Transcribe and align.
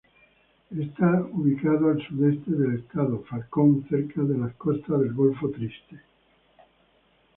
Está 0.75 1.21
ubicado 1.31 1.89
al 1.91 2.01
sudeste 2.07 2.49
del 2.53 2.79
Estado 2.79 3.21
Falcón 3.29 3.85
cerca 3.87 4.23
de 4.23 4.35
las 4.35 4.55
costas 4.55 4.99
del 4.99 5.13
Golfo 5.13 5.47
Triste. 5.51 6.01